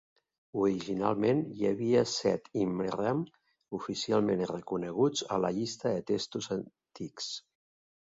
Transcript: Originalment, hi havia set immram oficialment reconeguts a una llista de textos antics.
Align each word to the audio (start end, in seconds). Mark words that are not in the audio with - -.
Originalment, 0.61 1.43
hi 1.57 1.67
havia 1.71 2.01
set 2.13 2.49
immram 2.63 3.21
oficialment 3.81 4.43
reconeguts 4.55 5.27
a 5.31 5.41
una 5.45 5.57
llista 5.61 5.97
de 5.97 6.05
textos 6.15 6.53
antics. 6.61 7.35